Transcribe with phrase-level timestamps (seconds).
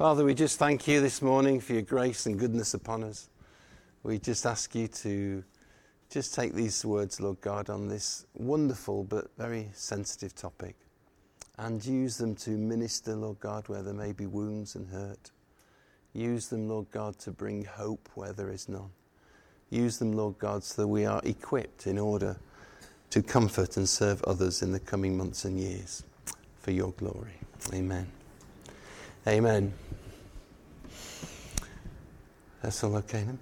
[0.00, 3.28] Father, we just thank you this morning for your grace and goodness upon us.
[4.02, 5.44] We just ask you to
[6.08, 10.74] just take these words, Lord God, on this wonderful but very sensitive topic
[11.58, 15.32] and use them to minister, Lord God, where there may be wounds and hurt.
[16.14, 18.88] Use them, Lord God, to bring hope where there is none.
[19.68, 22.38] Use them, Lord God, so that we are equipped in order
[23.10, 26.04] to comfort and serve others in the coming months and years
[26.58, 27.38] for your glory.
[27.74, 28.10] Amen.
[29.26, 29.72] Amen.
[32.62, 33.38] That's all okay then?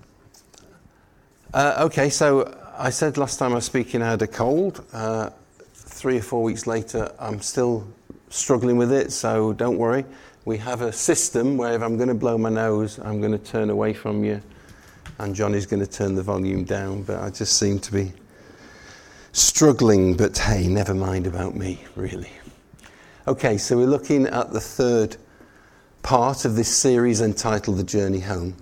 [1.55, 4.85] Uh, okay, so I said last time I was speaking I had a cold.
[4.93, 5.31] Uh,
[5.75, 7.87] three or four weeks later, I'm still
[8.29, 10.05] struggling with it, so don't worry.
[10.45, 13.39] We have a system where if I'm going to blow my nose, I'm going to
[13.39, 14.43] turn away from you,
[15.19, 17.03] and Johnny's going to turn the volume down.
[17.03, 18.13] But I just seem to be
[19.33, 22.33] struggling, but hey, never mind about me, really.
[23.29, 25.17] Okay, so we're looking at the third
[26.03, 28.55] part of this series entitled The Journey Home.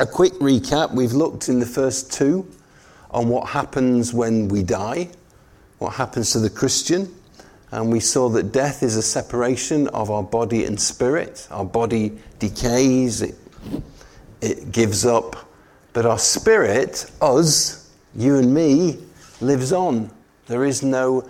[0.00, 2.46] A quick recap we've looked in the first two
[3.10, 5.08] on what happens when we die,
[5.78, 7.14] what happens to the Christian,
[7.72, 11.46] and we saw that death is a separation of our body and spirit.
[11.50, 13.34] Our body decays, it,
[14.40, 15.36] it gives up,
[15.92, 18.98] but our spirit, us, you and me,
[19.40, 20.10] lives on.
[20.46, 21.28] There is no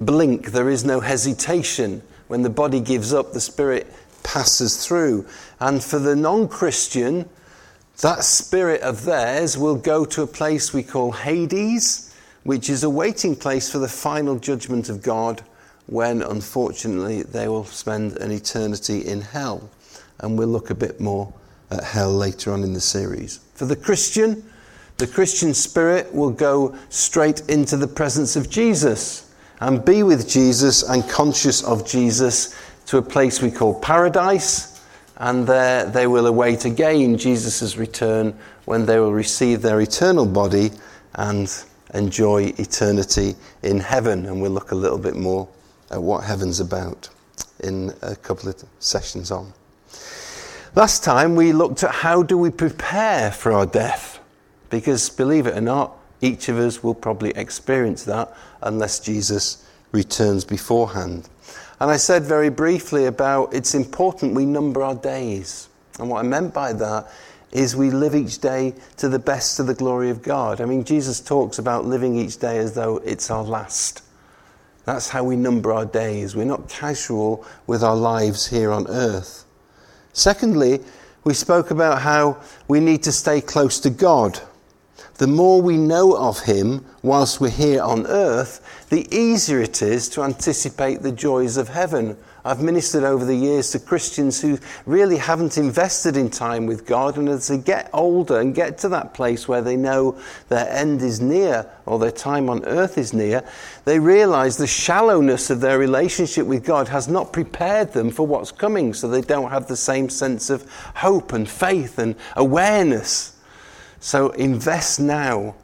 [0.00, 2.02] blink, there is no hesitation.
[2.28, 5.26] When the body gives up, the spirit passes through.
[5.58, 7.28] And for the non Christian,
[8.00, 12.90] that spirit of theirs will go to a place we call Hades, which is a
[12.90, 15.42] waiting place for the final judgment of God
[15.86, 19.68] when, unfortunately, they will spend an eternity in hell.
[20.20, 21.32] And we'll look a bit more
[21.70, 23.40] at hell later on in the series.
[23.54, 24.42] For the Christian,
[24.98, 30.82] the Christian spirit will go straight into the presence of Jesus and be with Jesus
[30.82, 32.54] and conscious of Jesus
[32.90, 34.82] to a place we call paradise.
[35.16, 40.72] And there they will await again Jesus' return when they will receive their eternal body
[41.14, 41.48] and
[41.94, 44.26] enjoy eternity in heaven.
[44.26, 45.46] And we'll look a little bit more
[45.92, 47.08] at what heaven's about
[47.60, 49.52] in a couple of sessions on.
[50.74, 54.18] Last time we looked at how do we prepare for our death.
[54.68, 60.44] Because believe it or not, each of us will probably experience that unless Jesus returns
[60.44, 61.28] beforehand.
[61.80, 65.68] And I said very briefly about it's important we number our days.
[65.98, 67.10] And what I meant by that
[67.52, 70.60] is we live each day to the best of the glory of God.
[70.60, 74.02] I mean, Jesus talks about living each day as though it's our last.
[74.84, 76.36] That's how we number our days.
[76.36, 79.44] We're not casual with our lives here on earth.
[80.12, 80.80] Secondly,
[81.24, 84.40] we spoke about how we need to stay close to God
[85.20, 90.08] the more we know of Him whilst we're here on earth, the easier it is
[90.08, 92.16] to anticipate the joys of heaven.
[92.42, 97.18] I've ministered over the years to Christians who really haven't invested in time with God,
[97.18, 101.02] and as they get older and get to that place where they know their end
[101.02, 103.46] is near or their time on earth is near,
[103.84, 108.52] they realize the shallowness of their relationship with God has not prepared them for what's
[108.52, 113.36] coming, so they don't have the same sense of hope and faith and awareness
[114.00, 115.54] so invest now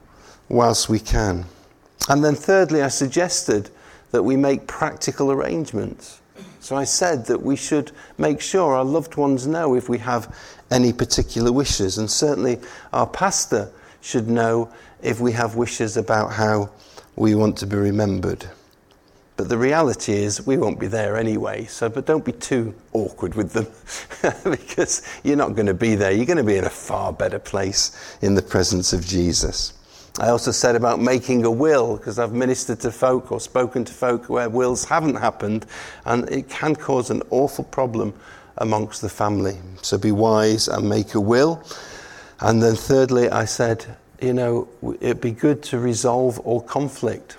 [0.49, 1.47] whilst we can.
[2.09, 3.71] And then, thirdly, I suggested
[4.13, 6.21] that we make practical arrangements.
[6.61, 10.35] So I said that we should make sure our loved ones know if we have
[10.71, 12.59] any particular wishes, and certainly
[12.93, 13.71] our pastor
[14.01, 14.73] should know
[15.03, 16.71] if we have wishes about how
[17.17, 18.47] we want to be remembered.
[19.37, 21.67] But the reality is, we won't be there anyway.
[21.67, 23.67] So, but don't be too awkward with them
[24.51, 26.11] because you're not going to be there.
[26.11, 29.75] You're going to be in a far better place in the presence of Jesus.
[30.19, 33.93] I also said about making a will because I've ministered to folk or spoken to
[33.93, 35.67] folk where wills haven't happened
[36.07, 38.15] and it can cause an awful problem
[38.57, 39.59] amongst the family.
[39.83, 41.63] So be wise and make a will.
[42.41, 43.85] And then, thirdly, I said,
[44.21, 44.69] you know,
[45.01, 47.37] it'd be good to resolve all conflict.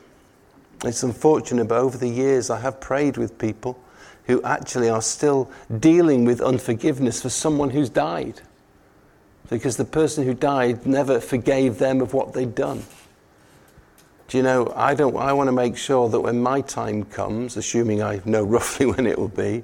[0.83, 3.79] It's unfortunate, but over the years I have prayed with people
[4.25, 5.49] who actually are still
[5.79, 8.41] dealing with unforgiveness for someone who's died.
[9.49, 12.83] Because the person who died never forgave them of what they'd done.
[14.27, 17.55] Do you know, I, don't, I want to make sure that when my time comes,
[17.55, 19.63] assuming I know roughly when it will be,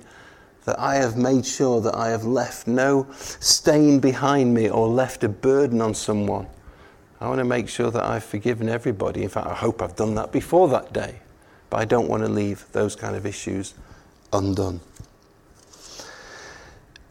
[0.64, 5.26] that I have made sure that I have left no stain behind me or left
[5.26, 6.48] a burden on someone
[7.24, 9.24] I want to make sure that I've forgiven everybody.
[9.24, 11.22] In fact, I hope I've done that before that day.
[11.70, 13.76] But I don't want to leave those kind of issues
[14.34, 14.82] undone.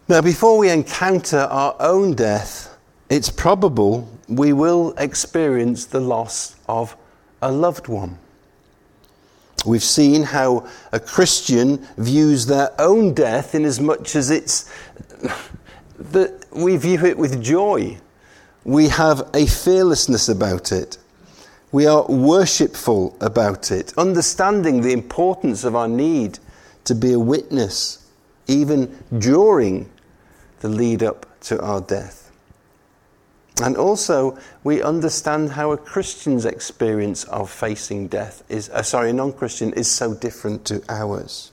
[0.08, 2.76] Now, before we encounter our own death,
[3.08, 6.94] it's probable we will experience the loss of
[7.40, 8.18] a loved one.
[9.64, 14.70] We've seen how a Christian views their own death in as much as it's
[15.98, 17.98] that we view it with joy.
[18.64, 20.98] We have a fearlessness about it.
[21.72, 26.38] We are worshipful about it, understanding the importance of our need
[26.84, 28.06] to be a witness,
[28.46, 29.90] even during
[30.60, 32.30] the lead up to our death.
[33.62, 39.12] And also, we understand how a Christian's experience of facing death is, uh, sorry, a
[39.12, 41.52] non Christian is so different to ours.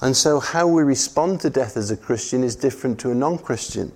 [0.00, 3.38] And so, how we respond to death as a Christian is different to a non
[3.38, 3.92] Christian.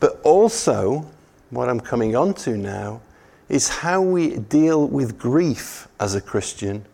[0.00, 1.06] But also,
[1.50, 3.00] what I'm coming on to now
[3.48, 6.84] is how we deal with grief as a Christian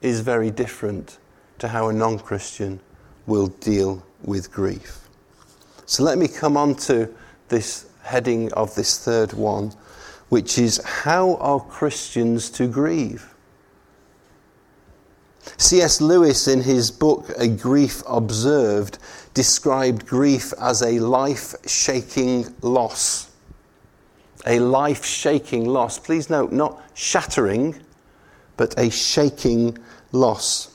[0.00, 1.18] is very different
[1.58, 2.80] to how a non Christian
[3.26, 5.08] will deal with grief.
[5.86, 7.12] So let me come on to
[7.48, 9.72] this heading of this third one,
[10.28, 13.34] which is how are Christians to grieve?
[15.56, 16.00] C.S.
[16.00, 18.98] Lewis, in his book A Grief Observed,
[19.34, 23.30] described grief as a life shaking loss.
[24.46, 25.98] A life shaking loss.
[25.98, 27.80] Please note, not shattering,
[28.56, 29.78] but a shaking
[30.12, 30.74] loss.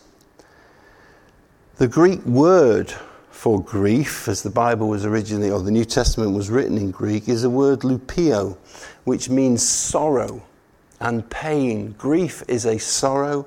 [1.77, 2.93] The Greek word
[3.31, 7.27] for grief, as the Bible was originally, or the New Testament was written in Greek,
[7.27, 8.55] is a word lupio,
[9.03, 10.43] which means sorrow
[10.99, 11.93] and pain.
[11.97, 13.45] Grief is a sorrow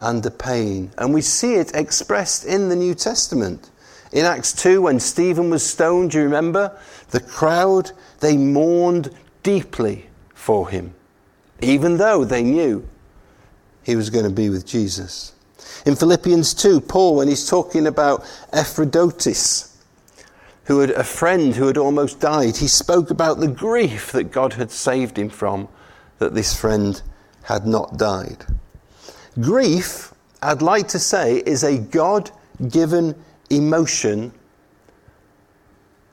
[0.00, 0.90] and a pain.
[0.98, 3.70] And we see it expressed in the New Testament.
[4.12, 6.78] In Acts 2, when Stephen was stoned, do you remember?
[7.10, 7.90] The crowd,
[8.20, 9.10] they mourned
[9.42, 10.94] deeply for him,
[11.60, 12.88] even though they knew
[13.82, 15.34] he was going to be with Jesus.
[15.84, 19.76] In Philippians 2, Paul, when he's talking about Epaphroditus,
[20.64, 24.54] who had a friend who had almost died, he spoke about the grief that God
[24.54, 25.68] had saved him from,
[26.18, 27.00] that this friend
[27.44, 28.44] had not died.
[29.40, 30.12] Grief,
[30.42, 32.30] I'd like to say, is a God
[32.68, 33.14] given
[33.50, 34.32] emotion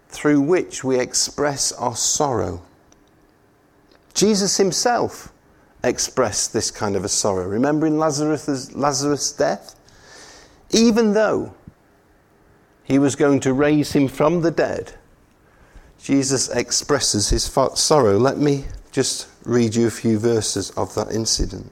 [0.09, 2.61] through which we express our sorrow.
[4.13, 5.31] Jesus himself
[5.83, 7.47] expressed this kind of a sorrow.
[7.47, 9.75] Remembering Lazarus' Lazarus' death?
[10.71, 11.53] Even though
[12.83, 14.93] he was going to raise him from the dead,
[16.01, 18.17] Jesus expresses his sorrow.
[18.17, 21.71] Let me just read you a few verses of that incident.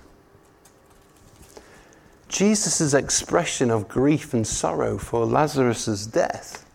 [2.31, 6.65] Jesus' expression of grief and sorrow for Lazarus' death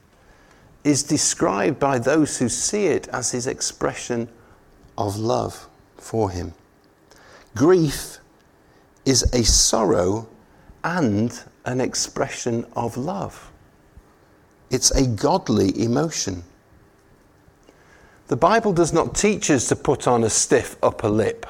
[0.85, 4.29] is described by those who see it as his expression
[4.99, 5.67] of love
[5.97, 6.53] for him.
[7.55, 8.19] Grief
[9.07, 10.29] is a sorrow
[10.85, 13.51] and an expression of love.
[14.71, 16.45] It's a godly emotion.
[18.29, 21.47] The Bible does not teach us to put on a stiff upper lip.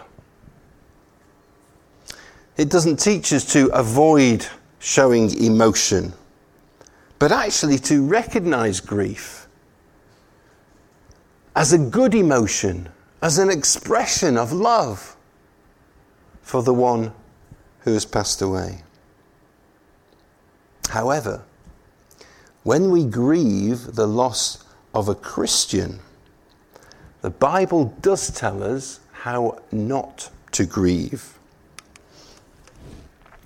[2.57, 4.47] It doesn't teach us to avoid
[4.79, 6.13] showing emotion
[7.19, 9.47] but actually to recognize grief
[11.55, 12.89] as a good emotion,
[13.23, 15.17] as an expression of love
[16.43, 17.13] for the one
[17.81, 18.83] who has passed away.
[20.91, 21.43] However,
[22.63, 24.65] when we grieve the loss
[24.95, 26.01] of a Christian,
[27.23, 31.39] the Bible does tell us how not to grieve.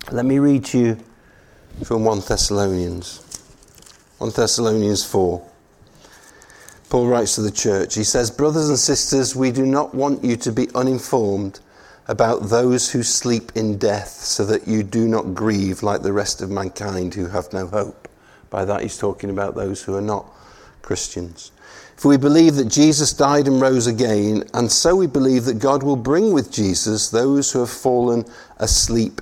[0.09, 0.97] Let me read to you
[1.85, 3.19] from 1 Thessalonians.
[4.17, 5.47] 1 Thessalonians 4.
[6.89, 10.35] Paul writes to the church, he says, Brothers and sisters, we do not want you
[10.37, 11.61] to be uninformed
[12.07, 16.41] about those who sleep in death, so that you do not grieve like the rest
[16.41, 18.09] of mankind who have no hope.
[18.49, 20.25] By that, he's talking about those who are not
[20.81, 21.51] Christians.
[21.95, 25.83] For we believe that Jesus died and rose again, and so we believe that God
[25.83, 28.25] will bring with Jesus those who have fallen
[28.57, 29.21] asleep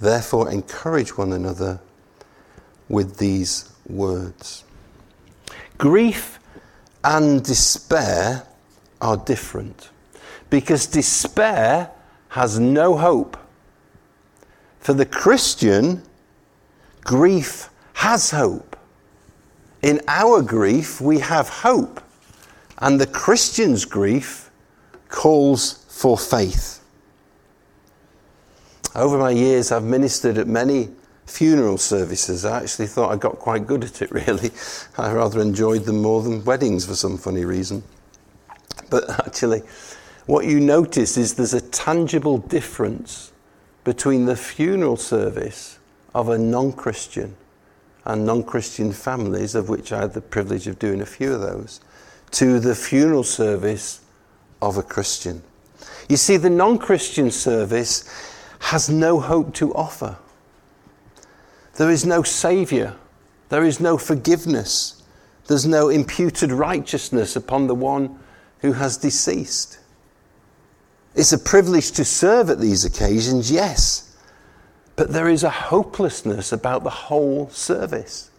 [0.00, 1.80] Therefore, encourage one another
[2.88, 4.64] with these words.
[5.76, 6.38] Grief
[7.04, 8.46] and despair
[9.00, 9.90] are different
[10.50, 11.90] because despair
[12.30, 13.36] has no hope.
[14.80, 16.02] For the Christian,
[17.02, 18.76] grief has hope.
[19.82, 22.02] In our grief, we have hope,
[22.78, 24.50] and the Christian's grief
[25.08, 26.77] calls for faith.
[28.94, 30.88] Over my years, I've ministered at many
[31.26, 32.44] funeral services.
[32.44, 34.50] I actually thought I got quite good at it, really.
[34.96, 37.82] I rather enjoyed them more than weddings for some funny reason.
[38.90, 39.62] But actually,
[40.26, 43.32] what you notice is there's a tangible difference
[43.84, 45.78] between the funeral service
[46.14, 47.36] of a non Christian
[48.04, 51.40] and non Christian families, of which I had the privilege of doing a few of
[51.40, 51.80] those,
[52.32, 54.00] to the funeral service
[54.62, 55.42] of a Christian.
[56.08, 58.04] You see, the non Christian service
[58.60, 60.16] has no hope to offer.
[61.76, 62.96] There is no Saviour.
[63.48, 65.02] There is no forgiveness.
[65.46, 68.18] There's no imputed righteousness upon the one
[68.60, 69.78] who has deceased.
[71.14, 74.16] It's a privilege to serve at these occasions, yes,
[74.94, 78.30] but there is a hopelessness about the whole service.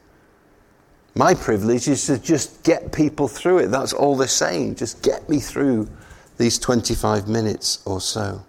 [1.15, 3.67] My privilege is to just get people through it.
[3.67, 4.75] That's all they're saying.
[4.75, 5.89] Just get me through
[6.38, 8.43] these 25 minutes or so.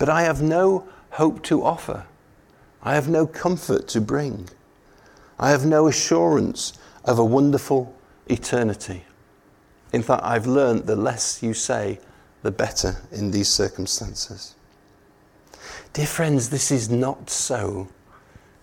[0.00, 2.06] But I have no hope to offer.
[2.82, 4.48] I have no comfort to bring.
[5.38, 6.72] I have no assurance
[7.04, 7.94] of a wonderful
[8.26, 9.04] eternity.
[9.92, 12.00] In fact, I've learned the less you say,
[12.40, 14.54] the better in these circumstances.
[15.92, 17.86] Dear friends, this is not so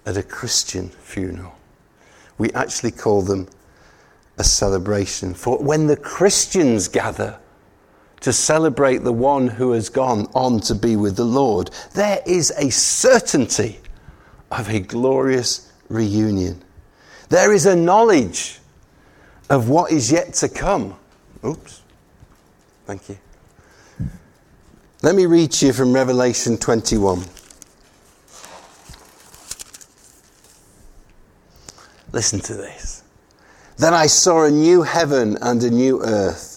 [0.07, 1.53] at a Christian funeral.
[2.39, 3.47] We actually call them
[4.39, 5.35] a celebration.
[5.35, 7.37] For when the Christians gather,
[8.21, 12.51] to celebrate the one who has gone on to be with the Lord, there is
[12.57, 13.79] a certainty
[14.51, 16.63] of a glorious reunion.
[17.29, 18.59] There is a knowledge
[19.49, 20.95] of what is yet to come.
[21.45, 21.81] Oops.
[22.85, 23.17] Thank you.
[25.03, 27.23] Let me read to you from Revelation 21.
[32.11, 33.03] Listen to this.
[33.77, 36.56] Then I saw a new heaven and a new earth.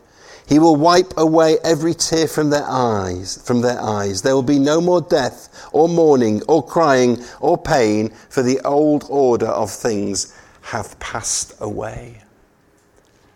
[0.51, 4.21] He will wipe away every tear from their eyes, from their eyes.
[4.21, 9.05] There will be no more death or mourning or crying or pain, for the old
[9.07, 12.23] order of things have passed away.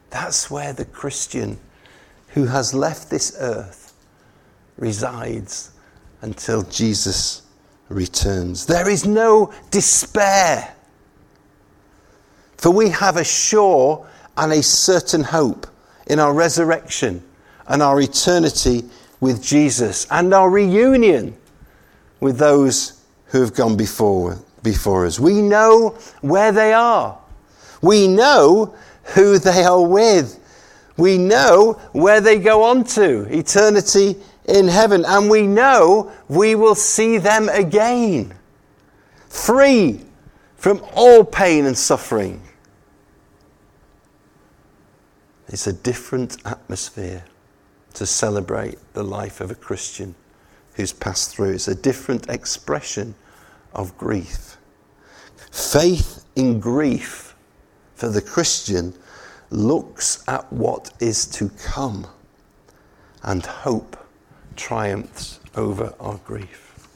[0.10, 1.58] That's where the Christian
[2.34, 3.94] who has left this earth
[4.76, 5.72] resides
[6.22, 7.44] until Jesus
[7.88, 8.66] returns.
[8.66, 10.76] There is no despair,
[12.58, 14.06] for we have a sure
[14.36, 15.66] and a certain hope
[16.08, 17.24] in our resurrection
[17.68, 18.84] and our eternity
[19.20, 21.36] with Jesus and our reunion
[22.20, 25.20] with those who have gone before, before us.
[25.20, 27.18] We know where they are.
[27.82, 28.76] We know
[29.14, 30.40] who they are with.
[30.98, 35.04] We know where they go on to eternity in heaven.
[35.06, 38.34] And we know we will see them again,
[39.28, 40.02] free
[40.56, 42.42] from all pain and suffering.
[45.48, 47.24] It's a different atmosphere
[47.94, 50.16] to celebrate the life of a Christian
[50.74, 51.52] who's passed through.
[51.52, 53.16] It's a different expression
[53.74, 54.58] of grief.
[55.52, 57.36] Faith in grief
[57.96, 58.94] for the Christian
[59.50, 62.08] looks at what is to come,
[63.24, 63.98] and hope
[64.56, 66.88] triumphs over our grief.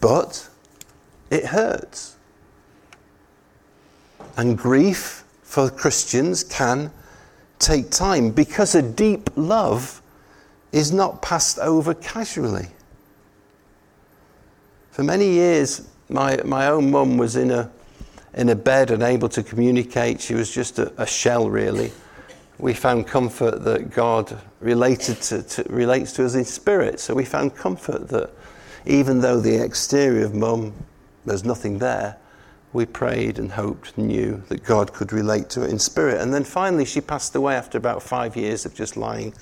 [0.00, 0.48] But
[1.30, 2.16] it hurts.
[4.36, 5.15] And grief
[5.56, 6.90] for Christians can
[7.58, 10.02] take time because a deep love
[10.70, 12.66] is not passed over casually.
[14.90, 17.70] For many years, my, my own mum was in a,
[18.34, 20.20] in a bed and able to communicate.
[20.20, 21.90] She was just a, a shell, really.
[22.58, 27.00] We found comfort that God related to, to, relates to us in spirit.
[27.00, 28.28] So we found comfort that
[28.84, 30.74] even though the exterior of mum,
[31.24, 32.18] there's nothing there,
[32.76, 36.20] we prayed and hoped and knew that God could relate to it in spirit.
[36.20, 39.34] And then finally, she passed away after about five years of just lying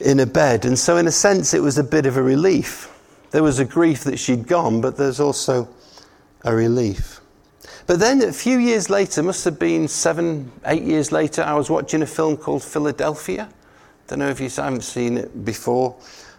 [0.00, 0.64] in a bed.
[0.64, 2.92] And so, in a sense, it was a bit of a relief.
[3.30, 5.68] There was a grief that she'd gone, but there's also
[6.44, 7.20] a relief.
[7.86, 11.70] But then a few years later, must have been seven, eight years later, I was
[11.70, 13.48] watching a film called Philadelphia.
[14.08, 15.94] Don't know if you haven't seen it before.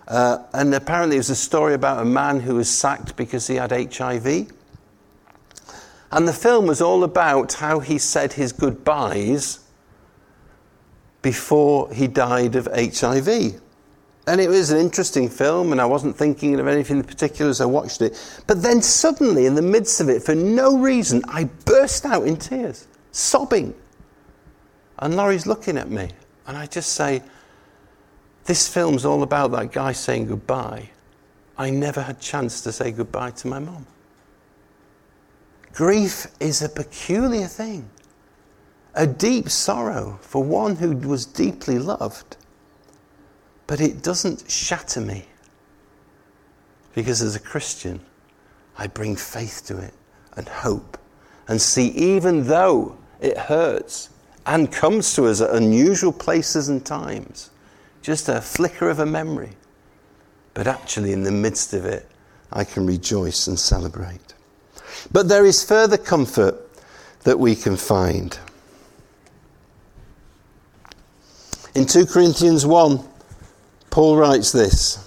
[0.08, 3.56] Uh, and apparently, it was a story about a man who was sacked because he
[3.56, 4.52] had HIV.
[6.12, 9.60] And the film was all about how he said his goodbyes
[11.22, 13.62] before he died of HIV.
[14.28, 17.62] And it was an interesting film, and I wasn't thinking of anything in particular as
[17.62, 18.44] I watched it.
[18.48, 22.38] But then suddenly, in the midst of it, for no reason, I burst out in
[22.38, 23.74] tears, sobbing.
[25.00, 26.10] And Laurie's looking at me,
[26.46, 27.24] and I just say,
[28.46, 30.90] This film's all about that guy saying goodbye.
[31.58, 33.86] I never had chance to say goodbye to my mom.
[35.80, 37.90] Grief is a peculiar thing,
[38.96, 42.36] a deep sorrow for one who was deeply loved.
[43.66, 45.28] But it doesn't shatter me.
[46.94, 48.02] Because as a Christian,
[48.78, 49.94] I bring faith to it
[50.34, 50.98] and hope
[51.48, 54.10] and see, even though it hurts
[54.46, 57.52] and comes to us at unusual places and times,
[58.02, 59.54] just a flicker of a memory.
[60.54, 62.06] But actually, in the midst of it,
[62.52, 64.34] I can rejoice and celebrate.
[65.12, 66.56] But there is further comfort
[67.24, 68.38] that we can find.
[71.76, 73.04] In 2 Corinthians 1,
[73.90, 75.06] Paul writes this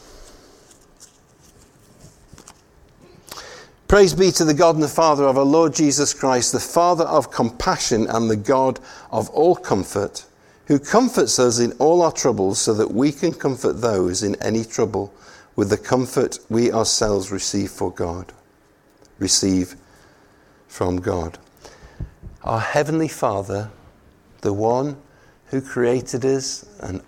[3.93, 7.05] Praise be to the God and the Father of our Lord Jesus Christ, the Father
[7.05, 8.81] of compassion and the God
[9.11, 10.25] of all comfort,
[10.67, 14.65] who comforts us in all our troubles so that we can comfort those in any
[14.65, 15.13] trouble
[15.57, 18.33] with the comfort we ourselves receive for God.
[19.19, 19.77] Receive
[20.73, 21.39] from God.
[22.45, 23.71] Our Heavenly Father,
[24.41, 24.97] the one
[25.49, 27.03] who created us and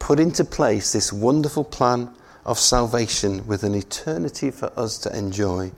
[0.00, 2.10] put into place this wonderful plan
[2.44, 5.70] of salvation with an eternity for us to enjoy,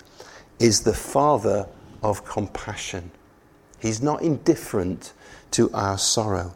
[0.58, 1.66] is the Father
[2.02, 3.10] of compassion.
[3.78, 5.12] He's not indifferent
[5.50, 6.54] to our sorrow.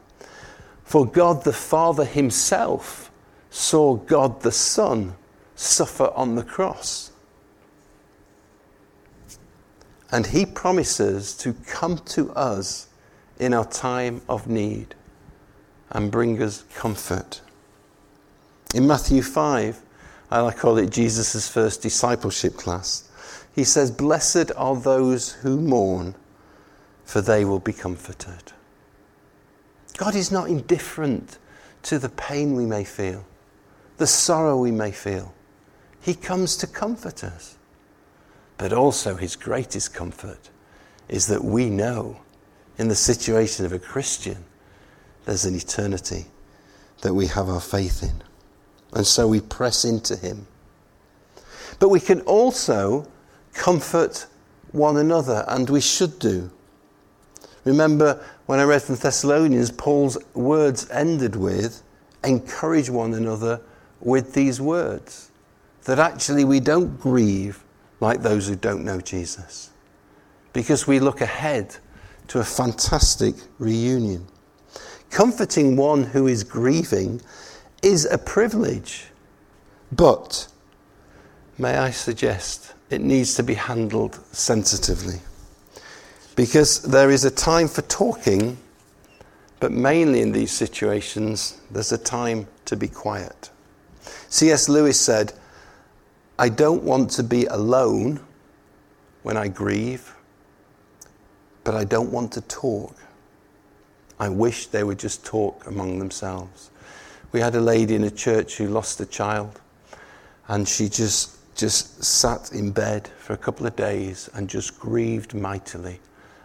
[0.82, 3.10] For God the Father Himself
[3.50, 5.14] saw God the Son
[5.56, 7.10] suffer on the cross.
[10.14, 12.86] And he promises to come to us
[13.40, 14.94] in our time of need
[15.90, 17.40] and bring us comfort.
[18.76, 19.82] In Matthew 5,
[20.30, 23.10] I call it Jesus' first discipleship class,
[23.56, 26.14] he says, Blessed are those who mourn,
[27.04, 28.52] for they will be comforted.
[29.96, 31.38] God is not indifferent
[31.82, 33.24] to the pain we may feel,
[33.96, 35.34] the sorrow we may feel.
[36.00, 37.56] He comes to comfort us.
[38.58, 40.50] But also, his greatest comfort
[41.08, 42.20] is that we know
[42.78, 44.44] in the situation of a Christian,
[45.24, 46.26] there's an eternity
[47.02, 48.22] that we have our faith in.
[48.92, 50.46] And so we press into him.
[51.78, 53.08] But we can also
[53.52, 54.26] comfort
[54.72, 56.50] one another, and we should do.
[57.64, 61.82] Remember when I read from Thessalonians, Paul's words ended with
[62.24, 63.60] encourage one another
[64.00, 65.30] with these words.
[65.84, 67.63] That actually we don't grieve
[68.00, 69.70] like those who don't know Jesus.
[70.52, 71.76] Because we look ahead
[72.28, 74.26] to a fantastic reunion.
[75.10, 77.20] Comforting one who is grieving
[77.82, 79.06] is a privilege,
[79.92, 80.48] but
[81.58, 85.20] may I suggest it needs to be handled sensitively.
[86.36, 88.56] Because there is a time for talking,
[89.60, 93.50] but mainly in these situations, there's a time to be quiet.
[94.28, 94.68] C.S.
[94.68, 95.32] Lewis said,
[96.38, 98.20] I don't want to be alone
[99.22, 100.14] when I grieve,
[101.62, 102.96] but I don't want to talk.
[104.18, 106.70] I wish they would just talk among themselves.
[107.30, 109.60] We had a lady in a church who lost a child,
[110.48, 115.34] and she just just sat in bed for a couple of days and just grieved
[115.34, 116.00] mightily.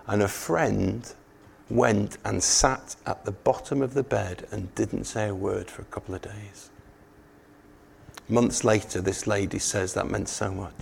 [0.06, 1.12] And a friend
[1.70, 5.82] went and sat at the bottom of the bed and didn't say a word for
[5.82, 6.69] a couple of days.
[8.30, 10.76] Months later, this lady says that meant so much.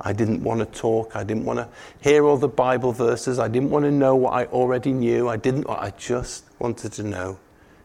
[0.00, 1.14] I didn't want to talk.
[1.14, 1.68] I didn't want to
[2.00, 3.38] hear all the Bible verses.
[3.38, 5.28] I didn't want to know what I already knew.
[5.28, 5.66] I didn't.
[5.68, 7.38] I just wanted to know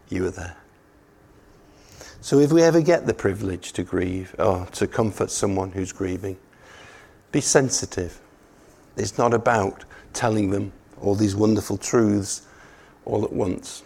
[0.09, 0.57] you were there.
[2.19, 6.37] So, if we ever get the privilege to grieve or to comfort someone who's grieving,
[7.31, 8.19] be sensitive.
[8.97, 12.41] It's not about telling them all these wonderful truths
[13.05, 13.83] all at once.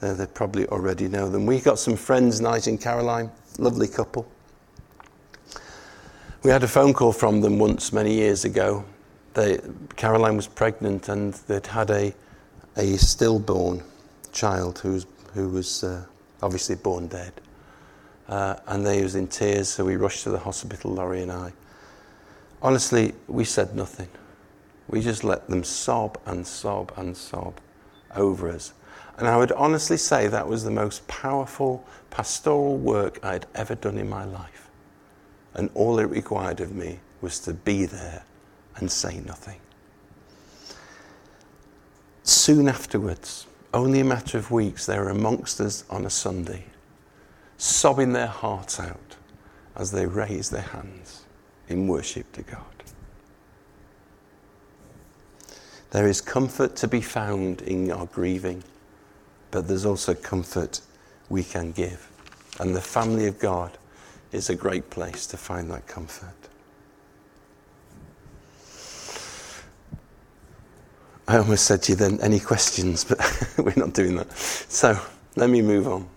[0.00, 1.44] they probably already know them.
[1.44, 4.26] We got some friends night in Caroline lovely couple.
[6.44, 8.84] We had a phone call from them once many years ago.
[9.34, 9.58] They,
[9.96, 12.14] Caroline was pregnant and they'd had a,
[12.76, 13.82] a stillborn
[14.32, 16.04] child who was, who was uh,
[16.40, 17.32] obviously born dead.
[18.28, 21.52] Uh, and they was in tears, so we rushed to the hospital, Laurie and I.
[22.62, 24.08] Honestly, we said nothing.
[24.88, 27.60] We just let them sob and sob and sob
[28.14, 28.72] over us.
[29.18, 33.98] And I would honestly say that was the most powerful pastoral work I'd ever done
[33.98, 34.70] in my life.
[35.54, 38.22] And all it required of me was to be there
[38.76, 39.58] and say nothing.
[42.22, 46.64] Soon afterwards, only a matter of weeks, they were amongst us on a Sunday,
[47.56, 49.16] sobbing their hearts out
[49.74, 51.24] as they raised their hands
[51.68, 52.62] in worship to God.
[55.90, 58.62] There is comfort to be found in our grieving,
[59.50, 60.80] but there's also comfort
[61.28, 62.08] we can give.
[62.60, 63.78] And the family of God
[64.32, 66.34] is a great place to find that comfort.
[71.26, 73.18] I almost said to you then, any questions, but
[73.58, 74.32] we're not doing that.
[74.32, 74.98] So
[75.36, 76.08] let me move on.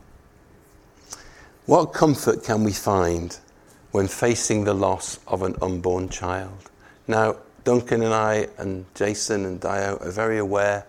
[1.65, 3.38] What comfort can we find
[3.91, 6.72] when facing the loss of an unborn child?
[7.08, 10.86] Now, Duncan and I, and Jason and Dio, are very aware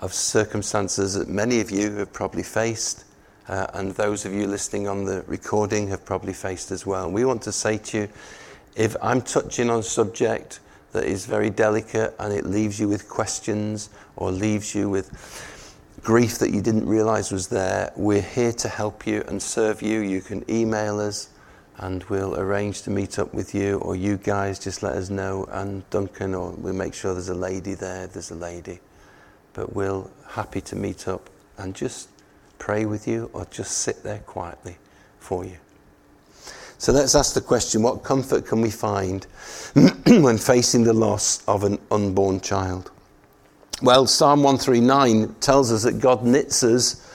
[0.00, 3.04] of circumstances that many of you have probably faced,
[3.48, 7.10] uh, and those of you listening on the recording have probably faced as well.
[7.10, 8.08] We want to say to you
[8.76, 10.60] if I'm touching on a subject,
[10.92, 15.10] that is very delicate and it leaves you with questions or leaves you with
[16.02, 20.00] grief that you didn't realize was there, we're here to help you and serve you.
[20.00, 21.28] You can email us
[21.78, 25.46] and we'll arrange to meet up with you, or you guys just let us know.
[25.50, 28.80] And Duncan, or we'll make sure there's a lady there, there's a lady.
[29.52, 32.08] But we'll happy to meet up and just
[32.58, 34.76] pray with you or just sit there quietly
[35.18, 35.56] for you.
[36.78, 39.26] So let's ask the question what comfort can we find
[40.06, 42.90] when facing the loss of an unborn child?
[43.82, 47.06] Well, Psalm 139 tells us that God knits us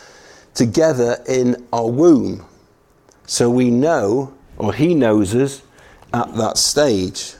[0.54, 2.46] together in our womb.
[3.28, 5.62] So we know, or He knows us
[6.14, 7.34] at that stage.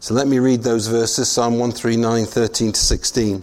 [0.00, 3.42] So let me read those verses Psalm 139, 13 to 16.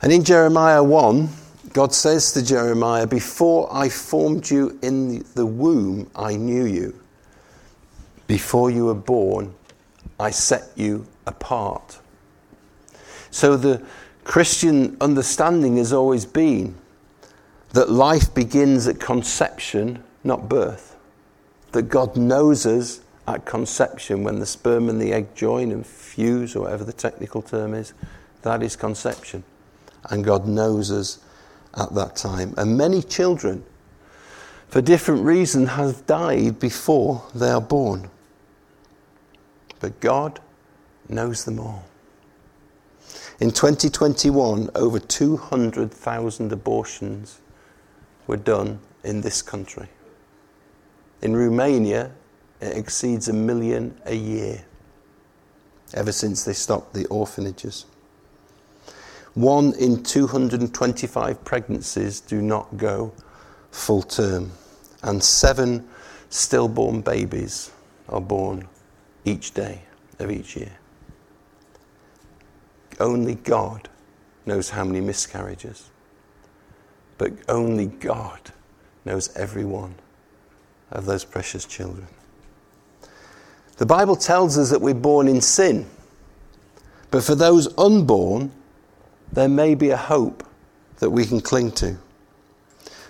[0.00, 1.28] And in Jeremiah 1,
[1.72, 6.98] God says to Jeremiah, Before I formed you in the womb, I knew you.
[8.26, 9.54] Before you were born,
[10.20, 11.98] I set you apart.
[13.30, 13.84] So the
[14.24, 16.74] Christian understanding has always been
[17.72, 20.96] that life begins at conception, not birth.
[21.72, 26.56] That God knows us at conception when the sperm and the egg join and fuse,
[26.56, 27.92] or whatever the technical term is.
[28.42, 29.44] That is conception.
[30.10, 31.18] And God knows us
[31.74, 32.54] at that time.
[32.56, 33.64] And many children,
[34.68, 38.10] for different reasons, have died before they are born.
[39.80, 40.40] But God
[41.08, 41.84] knows them all.
[43.40, 47.40] In 2021, over 200,000 abortions
[48.26, 49.88] were done in this country.
[51.22, 52.10] In Romania,
[52.60, 54.64] it exceeds a million a year
[55.94, 57.86] ever since they stopped the orphanages.
[59.38, 63.12] One in 225 pregnancies do not go
[63.70, 64.50] full term,
[65.04, 65.86] and seven
[66.28, 67.70] stillborn babies
[68.08, 68.66] are born
[69.24, 69.82] each day
[70.18, 70.76] of each year.
[72.98, 73.88] Only God
[74.44, 75.88] knows how many miscarriages,
[77.16, 78.40] but only God
[79.04, 79.94] knows every one
[80.90, 82.08] of those precious children.
[83.76, 85.86] The Bible tells us that we're born in sin,
[87.12, 88.50] but for those unborn,
[89.32, 90.44] there may be a hope
[90.98, 91.96] that we can cling to.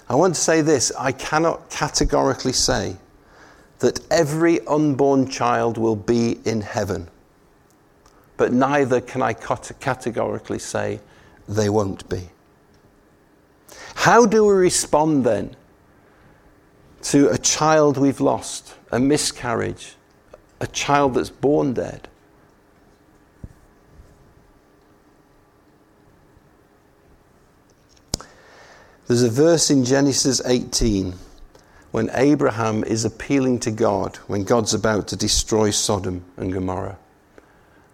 [0.08, 2.96] I want to say this I cannot categorically say
[3.78, 7.08] that every unborn child will be in heaven,
[8.36, 11.00] but neither can I categorically say
[11.48, 12.28] they won't be.
[13.94, 15.56] How do we respond then
[17.02, 19.94] to a child we've lost, a miscarriage,
[20.60, 22.08] a child that's born dead?
[29.08, 31.14] There's a verse in Genesis 18
[31.90, 36.98] when Abraham is appealing to God when God's about to destroy Sodom and Gomorrah.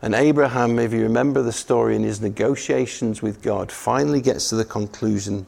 [0.02, 4.56] And Abraham, if you remember the story in his negotiations with God, finally gets to
[4.56, 5.46] the conclusion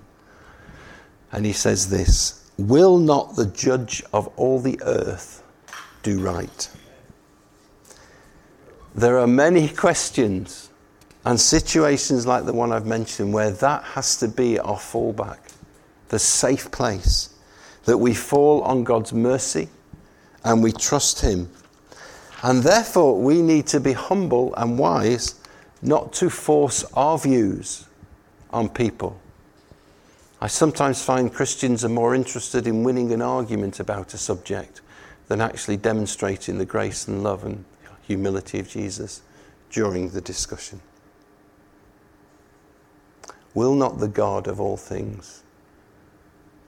[1.33, 5.42] and he says this Will not the judge of all the earth
[6.02, 6.70] do right?
[8.96, 10.70] there are many questions
[11.26, 15.38] and situations like the one I've mentioned where that has to be our fallback,
[16.09, 17.31] the safe place,
[17.85, 19.69] that we fall on God's mercy
[20.45, 21.49] and we trust Him.
[22.42, 25.35] And therefore, we need to be humble and wise
[25.83, 27.87] not to force our views
[28.51, 29.21] on people.
[30.40, 34.81] I sometimes find Christians are more interested in winning an argument about a subject
[35.29, 37.64] than actually demonstrating the grace and love and
[38.03, 39.23] humility of Jesus
[39.71, 40.81] during the discussion.
[43.55, 45.42] Will not the God of all things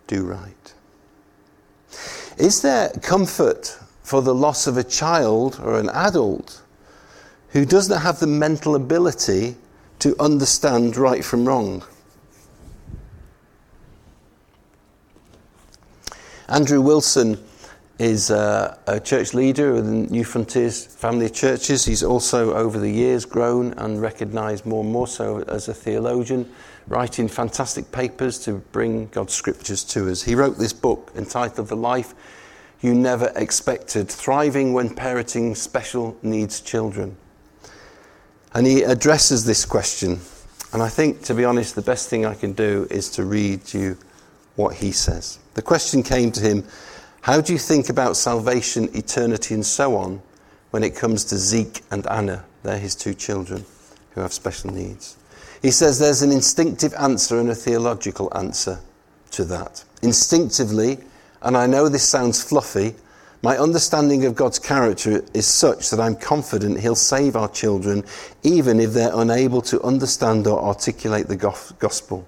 [0.09, 0.75] do right?
[2.37, 6.63] Is there comfort for the loss of a child or an adult
[7.51, 9.55] who does not have the mental ability
[10.01, 11.85] to understand right from wrong?
[16.49, 17.39] Andrew Wilson
[17.99, 21.85] is uh, a church leader the Newfrontiers family of churches.
[21.85, 26.51] He's also, over the years, grown and recognised more and more so as a theologian,
[26.89, 30.23] writing fantastic papers to bring God's scriptures to us.
[30.23, 32.15] He wrote this book entitled The Life
[32.81, 37.17] You Never Expected Thriving When Parenting Special Needs Children.
[38.55, 40.21] And he addresses this question.
[40.73, 43.73] And I think, to be honest, the best thing I can do is to read
[43.75, 43.99] you
[44.57, 45.39] what he says.
[45.55, 46.65] The question came to him
[47.21, 50.23] how do you think about salvation, eternity, and so on
[50.71, 52.47] when it comes to Zeke and Anna?
[52.63, 53.67] They're his two children
[54.13, 55.18] who have special needs.
[55.63, 58.81] He says there's an instinctive answer and a theological answer
[59.33, 59.85] to that.
[60.03, 60.99] Instinctively,
[61.43, 62.95] and I know this sounds fluffy,
[63.43, 68.05] my understanding of God's character is such that I'm confident He'll save our children
[68.43, 72.27] even if they're unable to understand or articulate the gospel.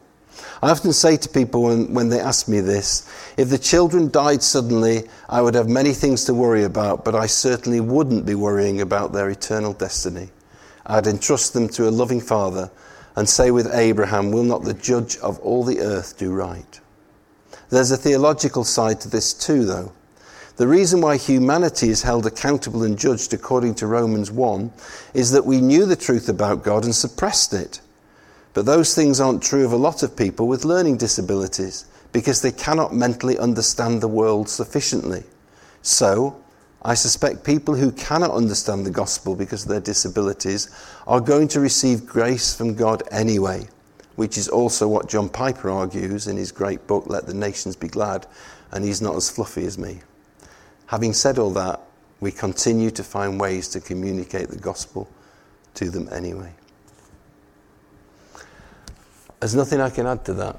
[0.62, 4.42] I often say to people when, when they ask me this if the children died
[4.42, 8.80] suddenly, I would have many things to worry about, but I certainly wouldn't be worrying
[8.80, 10.30] about their eternal destiny.
[10.86, 12.70] I'd entrust them to a loving Father
[13.16, 16.80] and say with Abraham, Will not the judge of all the earth do right?
[17.68, 19.92] There's a theological side to this too, though.
[20.56, 24.70] The reason why humanity is held accountable and judged according to Romans 1
[25.14, 27.80] is that we knew the truth about God and suppressed it.
[28.52, 32.52] But those things aren't true of a lot of people with learning disabilities because they
[32.52, 35.22] cannot mentally understand the world sufficiently.
[35.82, 36.36] So,
[36.82, 40.70] I suspect people who cannot understand the gospel because of their disabilities
[41.06, 43.68] are going to receive grace from God anyway,
[44.16, 47.88] which is also what John Piper argues in his great book, Let the Nations Be
[47.88, 48.26] Glad,
[48.72, 50.00] and he's not as fluffy as me.
[50.86, 51.80] Having said all that,
[52.20, 55.08] we continue to find ways to communicate the gospel
[55.74, 56.52] to them anyway.
[59.38, 60.56] There's nothing I can add to that.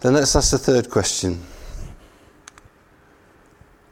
[0.00, 1.42] Then let's ask the third question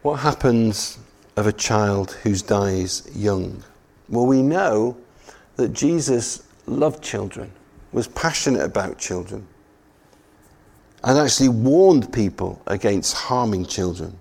[0.04, 0.98] What happens
[1.34, 3.64] of a child who dies young?
[4.10, 4.98] Well, we know
[5.56, 7.50] that Jesus loved children,
[7.90, 9.46] was passionate about children,
[11.02, 14.14] and actually warned people against harming children.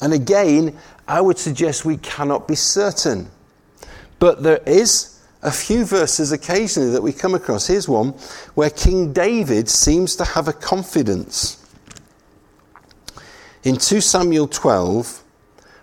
[0.00, 0.76] And again,
[1.06, 3.30] I would suggest we cannot be certain.
[4.18, 7.68] But there is a few verses occasionally that we come across.
[7.68, 8.08] Here's one
[8.54, 11.61] where King David seems to have a confidence.
[13.64, 15.22] In 2 Samuel 12,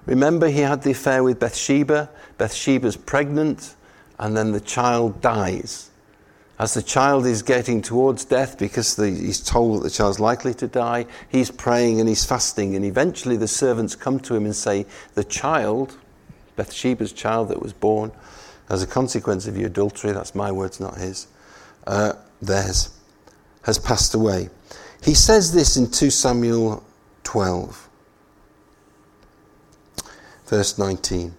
[0.05, 2.09] remember he had the affair with Bathsheba.
[2.37, 3.75] Bathsheba's pregnant,
[4.17, 5.89] and then the child dies.
[6.57, 10.53] As the child is getting towards death because the, he's told that the child's likely
[10.55, 14.55] to die, he's praying and he's fasting, and eventually the servants come to him and
[14.55, 15.97] say, The child,
[16.57, 18.11] Bathsheba's child that was born,
[18.69, 21.27] as a consequence of your adultery, that's my words, not his,
[21.87, 22.89] uh, theirs,
[23.63, 24.49] has passed away.
[25.01, 26.83] He says this in 2 Samuel
[27.29, 27.87] 12,
[30.47, 31.35] verse 19.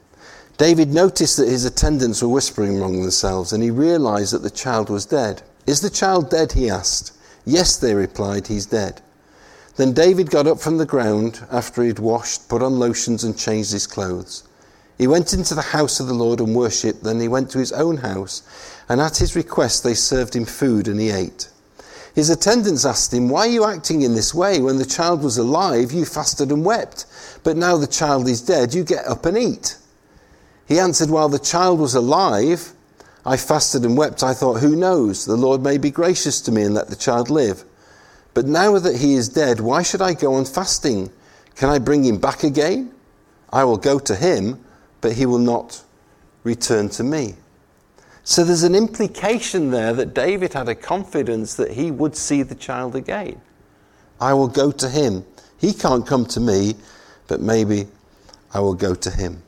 [0.57, 4.89] David noticed that his attendants were whispering among themselves, and he realized that the child
[4.89, 5.43] was dead.
[5.67, 6.53] Is the child dead?
[6.53, 7.19] he asked.
[7.45, 9.03] Yes, they replied, he's dead.
[9.75, 13.37] Then David got up from the ground after he had washed, put on lotions, and
[13.37, 14.45] changed his clothes.
[14.97, 17.03] He went into the house of the Lord and worshipped.
[17.03, 18.45] Then he went to his own house,
[18.89, 21.49] and at his request they served him food, and he ate.
[22.15, 24.61] His attendants asked him, Why are you acting in this way?
[24.61, 27.07] When the child was alive, you fasted and wept.
[27.45, 29.77] But now the child is dead, you get up and eat.
[30.67, 32.73] He answered, While the child was alive,
[33.25, 34.23] I fasted and wept.
[34.23, 35.25] I thought, Who knows?
[35.25, 37.65] The Lord may be gracious to me and let the child live.
[38.35, 41.11] But now that he is dead, why should I go on fasting?
[41.57, 42.93] Can I bring him back again?
[43.53, 44.65] I will go to him
[45.01, 45.83] but he will not
[46.45, 47.35] return to me.
[48.23, 52.55] So there's an implication there that David had a confidence that he would see the
[52.55, 53.41] child again.
[54.21, 55.25] I will go to him.
[55.59, 56.75] He can't come to me,
[57.27, 57.87] but maybe
[58.53, 59.43] I will go to him.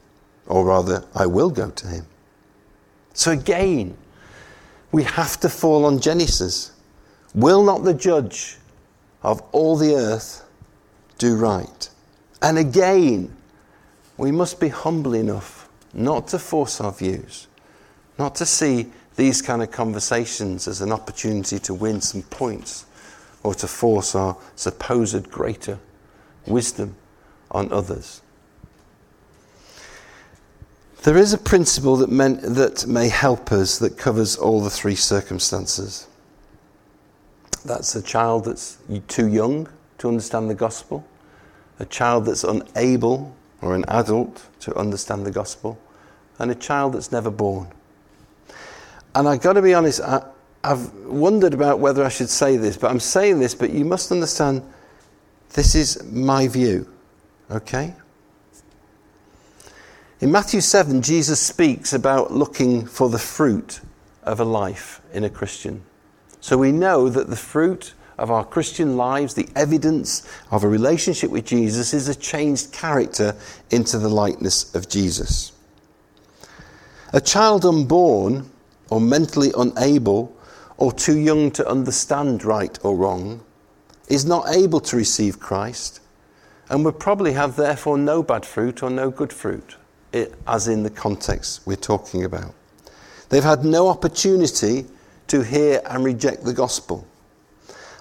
[0.47, 2.07] Or rather, I will go to him.
[3.15, 3.97] So again,
[4.91, 6.73] we have to fall on Genesis.
[7.35, 8.59] Will not the judge
[9.23, 10.45] of all the earth
[11.19, 11.89] do right?
[12.41, 13.35] And again,
[14.17, 17.47] we must be humble enough not to force our views,
[18.23, 22.87] not to see these kind of conversations as an opportunity to win some points
[23.43, 25.77] or to force our supposed greater
[26.47, 26.95] wisdom
[27.51, 28.23] on others.
[31.03, 32.11] There is a principle that,
[32.55, 36.07] that may help us that covers all the three circumstances.
[37.65, 41.05] That's a child that's too young to understand the gospel,
[41.81, 45.77] a child that's unable or an adult to understand the gospel,
[46.39, 47.67] and a child that's never born.
[49.15, 50.25] And I've got to be honest, I,
[50.65, 54.13] I've wondered about whether I should say this, but I'm saying this, but you must
[54.13, 54.63] understand
[55.51, 56.89] this is my view,
[57.51, 57.95] okay?
[60.21, 63.81] In Matthew 7, Jesus speaks about looking for the fruit
[64.23, 65.83] of a life in a Christian.
[66.41, 71.31] So we know that the fruit of our Christian lives, the evidence of a relationship
[71.31, 73.35] with Jesus, is a changed character
[73.71, 75.51] into the likeness of Jesus.
[77.13, 78.49] A child unborn
[78.93, 80.37] or mentally unable
[80.77, 83.43] or too young to understand right or wrong
[84.09, 86.01] is not able to receive Christ
[86.69, 89.77] and would probably have therefore no bad fruit or no good fruit
[90.13, 92.53] it, as in the context we're talking about.
[93.31, 94.85] They've had no opportunity
[95.29, 97.07] to hear and reject the gospel.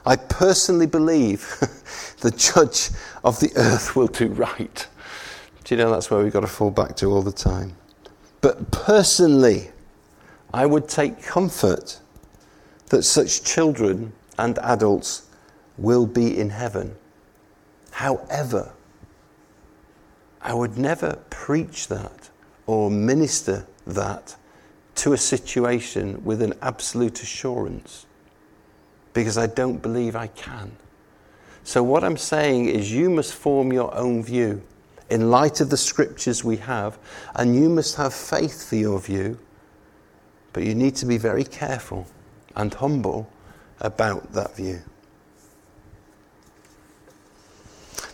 [0.06, 1.40] I personally believe
[2.20, 2.90] the judge
[3.24, 4.88] of the earth will do right.
[5.64, 7.78] Do you know that's where we've got to fall back to all the time?
[8.42, 9.70] But personally,
[10.54, 12.00] I would take comfort
[12.88, 15.24] that such children and adults
[15.78, 16.96] will be in heaven.
[17.92, 18.74] However,
[20.42, 22.30] I would never preach that
[22.66, 24.36] or minister that
[24.96, 28.06] to a situation with an absolute assurance
[29.14, 30.72] because I don't believe I can.
[31.64, 34.64] So, what I'm saying is, you must form your own view
[35.10, 36.98] in light of the scriptures we have,
[37.36, 39.38] and you must have faith for your view,
[40.54, 42.08] but you need to be very careful
[42.56, 43.30] and humble
[43.80, 44.82] about that view.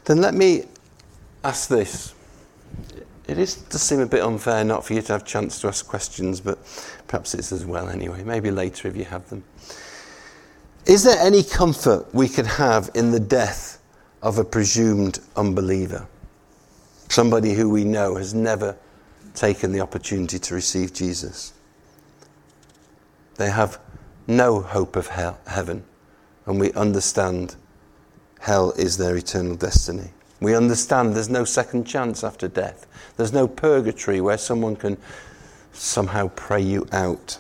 [0.06, 0.64] Then let me
[1.44, 2.14] ask this
[3.28, 5.68] it is, does seem a bit unfair not for you to have a chance to
[5.68, 6.58] ask questions, but
[7.08, 8.24] perhaps it's as well anyway.
[8.24, 9.44] Maybe later if you have them.
[10.86, 13.82] Is there any comfort we could have in the death
[14.22, 16.08] of a presumed unbeliever?
[17.10, 18.78] Somebody who we know has never
[19.36, 21.52] taken the opportunity to receive Jesus.
[23.38, 23.80] They have
[24.28, 25.86] no hope of hell, heaven,
[26.46, 27.56] and we understand
[28.40, 30.12] hell is their eternal destiny.
[30.40, 32.86] We understand there's no second chance after death.
[33.16, 34.98] There's no purgatory where someone can
[35.74, 37.40] somehow pray you out.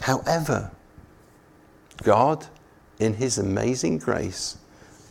[0.00, 0.70] However,
[2.02, 2.46] God,
[2.98, 4.56] in His amazing grace,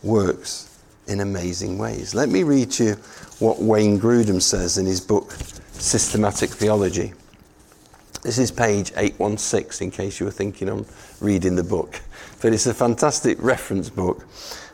[0.03, 2.13] works in amazing ways.
[2.13, 2.93] Let me read you
[3.39, 5.31] what Wayne Grudem says in his book,
[5.73, 7.13] Systematic Theology.
[8.27, 10.85] This is page 816, in case you were thinking on
[11.21, 12.01] reading the book.
[12.41, 14.27] But it's a fantastic reference book.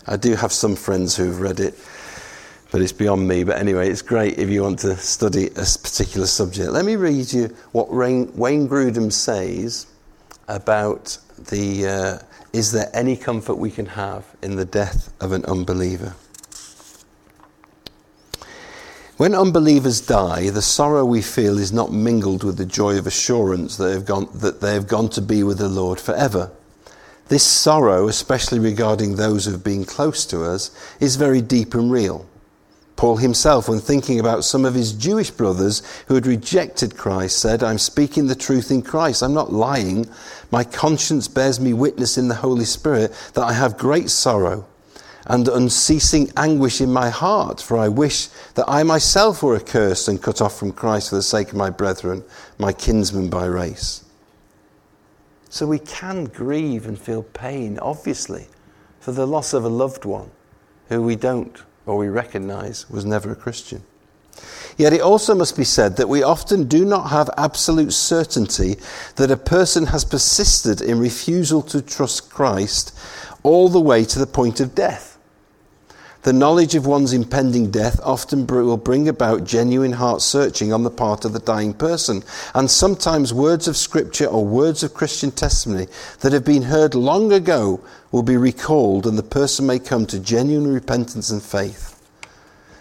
[0.07, 1.79] I do have some friends who've read it
[2.71, 3.43] but it's beyond me.
[3.43, 6.71] But anyway, it's great if you want to study a particular subject.
[6.71, 9.85] Let me read you what Wayne Grudem says
[10.47, 12.19] about the uh,
[12.53, 16.15] is there any comfort we can have in the death of an unbeliever?
[19.23, 23.77] When unbelievers die, the sorrow we feel is not mingled with the joy of assurance
[23.77, 26.51] that, have gone, that they have gone to be with the Lord forever.
[27.29, 31.89] This sorrow, especially regarding those who have been close to us, is very deep and
[31.89, 32.25] real.
[32.97, 37.63] Paul himself, when thinking about some of his Jewish brothers who had rejected Christ, said,
[37.63, 39.23] I'm speaking the truth in Christ.
[39.23, 40.09] I'm not lying.
[40.51, 44.67] My conscience bears me witness in the Holy Spirit that I have great sorrow
[45.25, 50.21] and unceasing anguish in my heart, for I wish that I myself were accursed and
[50.21, 52.23] cut off from Christ for the sake of my brethren,
[52.57, 54.03] my kinsmen by race.
[55.49, 58.47] So we can grieve and feel pain, obviously,
[58.99, 60.31] for the loss of a loved one
[60.89, 63.83] who we don't or we recognize was never a Christian.
[64.77, 68.77] Yet it also must be said that we often do not have absolute certainty
[69.15, 72.97] that a person has persisted in refusal to trust Christ
[73.43, 75.12] all the way to the point of death.
[76.23, 80.89] The knowledge of one's impending death often will bring about genuine heart searching on the
[80.89, 82.23] part of the dying person,
[82.55, 85.87] and sometimes words of scripture or words of Christian testimony
[86.21, 90.19] that have been heard long ago will be recalled, and the person may come to
[90.19, 92.01] genuine repentance and faith.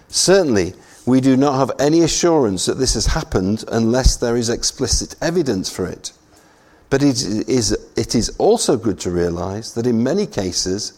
[0.08, 0.74] Certainly,
[1.04, 5.68] We do not have any assurance that this has happened unless there is explicit evidence
[5.68, 6.12] for it.
[6.90, 10.92] But it is, it is also good to realize that in many cases,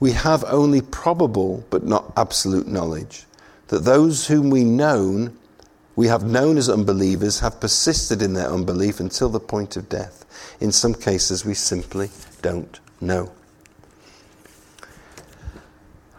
[0.00, 3.26] we have only probable but not absolute knowledge
[3.68, 5.36] that those whom we known
[6.00, 10.24] we have known as unbelievers have persisted in their unbelief until the point of death.
[10.58, 12.08] In some cases, we simply
[12.40, 13.30] don't know.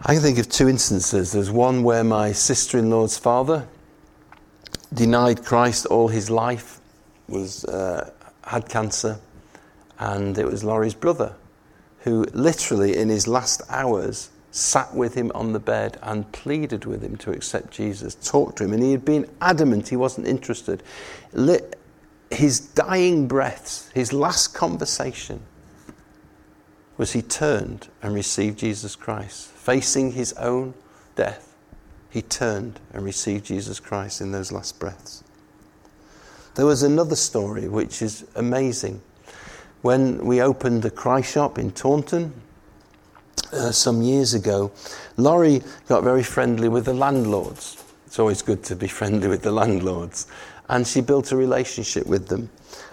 [0.03, 1.31] I can think of two instances.
[1.31, 3.67] There's one where my sister in law's father
[4.93, 6.79] denied Christ all his life,
[7.27, 8.11] was, uh,
[8.43, 9.19] had cancer,
[9.97, 11.33] and it was Laurie's brother
[12.01, 17.01] who literally in his last hours sat with him on the bed and pleaded with
[17.01, 20.83] him to accept Jesus, talked to him, and he had been adamant he wasn't interested.
[22.29, 25.41] His dying breaths, his last conversation,
[26.97, 29.47] was he turned and received Jesus Christ.
[29.47, 30.73] Facing his own
[31.15, 31.55] death,
[32.09, 35.23] he turned and received Jesus Christ in those last breaths.
[36.55, 39.01] There was another story which is amazing.
[39.81, 42.33] When we opened the Cry Shop in Taunton,
[43.51, 44.71] uh, some years ago,
[45.17, 47.83] Laurie got very friendly with the landlords.
[48.05, 50.27] It's always good to be friendly with the landlords.
[50.69, 52.49] And she built a relationship with them.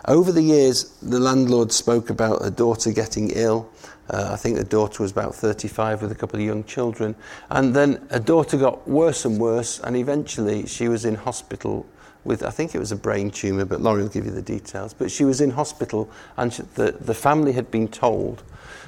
[0.07, 3.69] Over the years, the landlord spoke about her daughter getting ill.
[4.09, 7.15] Uh, I think the daughter was about 35 with a couple of young children.
[7.51, 11.85] And then her daughter got worse and worse, and eventually she was in hospital
[12.25, 14.93] with, I think it was a brain tumour, but Laurie will give you the details.
[14.93, 18.43] But she was in hospital, and she, the, the family had been told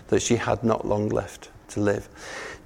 [0.08, 2.08] that she had not long left to live.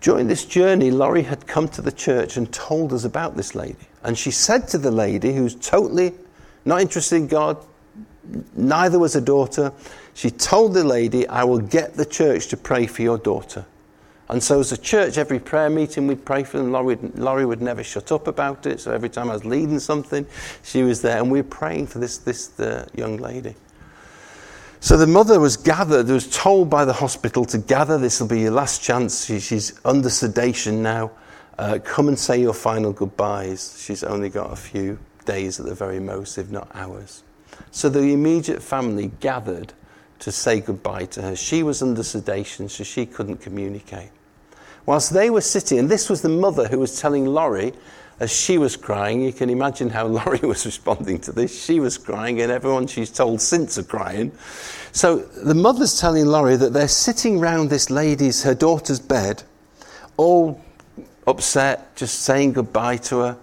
[0.01, 3.87] During this journey, Laurie had come to the church and told us about this lady.
[4.03, 6.12] And she said to the lady, who's totally
[6.65, 7.57] not interested in God,
[8.55, 9.73] neither was her daughter,
[10.15, 13.67] she told the lady, I will get the church to pray for your daughter.
[14.29, 16.72] And so, as a church, every prayer meeting we'd pray for them.
[16.72, 18.81] Laurie, Laurie would never shut up about it.
[18.81, 20.27] So, every time I was leading something,
[20.62, 21.18] she was there.
[21.18, 23.55] And we were praying for this, this the young lady.
[24.85, 27.97] So the mother was gathered, was told by the hospital to gather.
[27.97, 29.25] This will be your last chance.
[29.25, 31.11] She, she's under sedation now.
[31.59, 33.83] Uh, come and say your final goodbyes.
[33.83, 37.22] She's only got a few days at the very most, if not hours.
[37.70, 39.72] So the immediate family gathered
[40.21, 41.37] to say goodbye to her.
[41.37, 44.11] She was under sedation, so she couldn't communicate.
[44.87, 47.73] Whilst they were sitting, and this was the mother who was telling Laurie
[48.21, 51.65] as she was crying, you can imagine how Laurie was responding to this.
[51.65, 54.33] She was crying, and everyone she's told since are crying.
[54.93, 59.43] So the mother's telling Laurie that they're sitting round this lady's, her daughter's bed,
[60.17, 60.61] all
[61.27, 63.39] upset, just saying goodbye to her.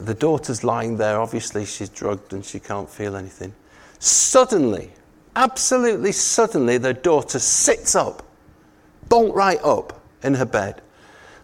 [0.00, 1.20] The daughter's lying there.
[1.20, 3.54] Obviously, she's drugged and she can't feel anything.
[3.98, 4.90] Suddenly,
[5.36, 8.26] absolutely suddenly, the daughter sits up,
[9.08, 10.82] bolt right up in her bed,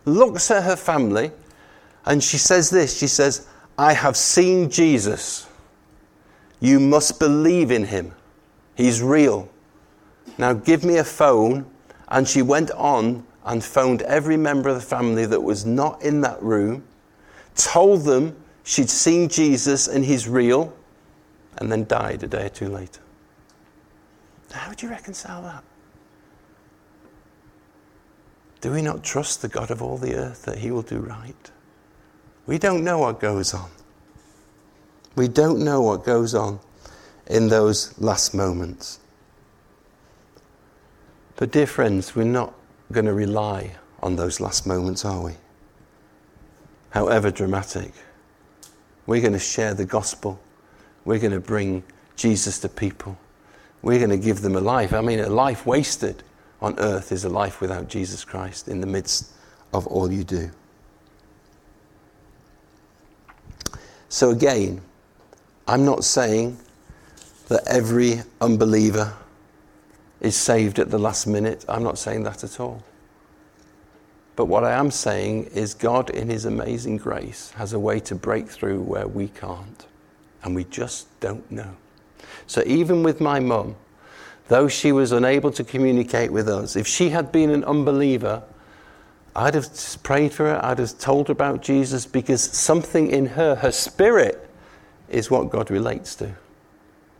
[0.05, 1.30] looks at her family
[2.07, 5.47] and she says this She says, I have seen Jesus.
[6.61, 8.14] You must believe in him.
[8.74, 9.51] He's real.
[10.39, 11.66] Now give me a phone.
[12.09, 16.20] And she went on and phoned every member of the family that was not in
[16.20, 16.84] that room,
[17.57, 20.72] told them she'd seen Jesus and he's real,
[21.59, 23.01] and then died a day or two later.
[24.57, 25.62] How would you reconcile that?
[28.61, 31.50] Do we not trust the God of all the earth that he will do right?
[32.46, 33.70] We don't know what goes on.
[35.14, 36.61] We don't know what goes on
[37.26, 38.98] in those last moments.
[41.36, 42.54] But, dear friends, we're not
[42.90, 45.32] going to rely on those last moments, are we?
[46.90, 47.92] However dramatic.
[49.07, 50.40] We're going to share the gospel.
[51.04, 51.84] We're going to bring
[52.16, 53.18] Jesus to people.
[53.83, 54.93] We're going to give them a life.
[54.93, 56.22] I mean, a life wasted
[56.61, 59.33] on earth is a life without Jesus Christ in the midst
[59.72, 60.51] of all you do.
[64.09, 64.81] So, again,
[65.68, 66.59] I'm not saying
[67.49, 69.12] that every unbeliever
[70.20, 71.64] is saved at the last minute.
[71.68, 72.83] I'm not saying that at all.
[74.37, 78.14] But what I am saying is, God, in His amazing grace, has a way to
[78.14, 79.87] break through where we can't.
[80.43, 81.77] And we just don't know.
[82.47, 83.77] So, even with my mum,
[84.49, 88.43] though she was unable to communicate with us, if she had been an unbeliever,
[89.35, 89.68] I'd have
[90.03, 94.49] prayed for her, I'd have told her about Jesus because something in her, her spirit,
[95.09, 96.35] is what God relates to.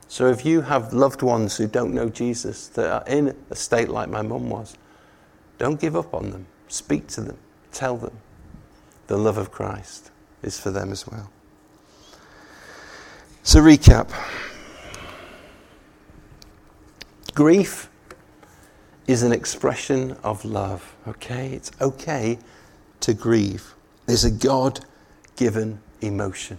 [0.09, 3.89] So if you have loved ones who don't know Jesus, that are in a state
[3.89, 4.77] like my mum was,
[5.59, 6.47] don't give up on them.
[6.69, 7.39] Speak to them.
[7.73, 8.17] Tell them
[9.07, 10.11] the love of Christ
[10.43, 11.31] is for them as well.
[13.43, 14.11] So, recap
[17.37, 17.91] grief
[19.07, 21.51] is an expression of love, okay?
[21.53, 22.39] It's okay
[23.01, 23.75] to grieve.
[24.07, 24.81] There's a God
[25.37, 26.57] given emotion.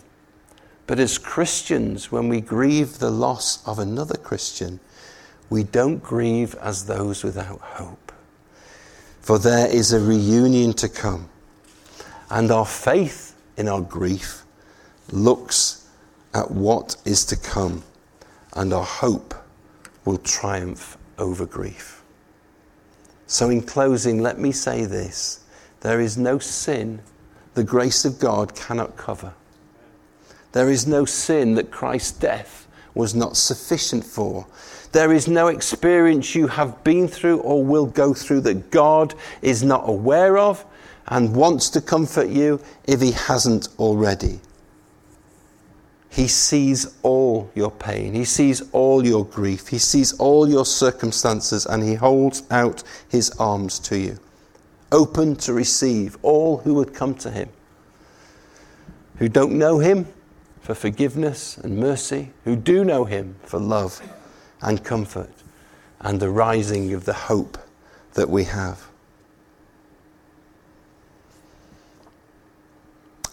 [0.85, 4.79] But as Christians, when we grieve the loss of another Christian,
[5.49, 8.11] we don't grieve as those without hope.
[9.21, 11.27] For there is a reunion to come.
[12.29, 14.43] And our faith in our grief
[15.11, 15.87] looks
[16.35, 17.83] at what is to come,
[18.53, 19.33] and our hope
[20.07, 22.01] will triumph over grief.
[23.25, 25.43] So, in closing, let me say this
[25.81, 27.01] there is no sin
[27.55, 29.33] the grace of God cannot cover.
[30.53, 34.47] There is no sin that Christ's death was not sufficient for.
[34.93, 39.61] There is no experience you have been through or will go through that God is
[39.61, 40.63] not aware of
[41.07, 44.39] and wants to comfort you if He hasn't already.
[46.17, 48.13] He sees all your pain.
[48.13, 49.69] He sees all your grief.
[49.69, 54.19] He sees all your circumstances and He holds out His arms to you
[54.91, 57.49] open to receive all who would come to him,
[59.17, 60.07] who don't know him
[60.61, 64.01] for forgiveness and mercy, who do know him for love
[64.61, 65.31] and comfort
[65.99, 67.57] and the rising of the hope
[68.13, 68.87] that we have.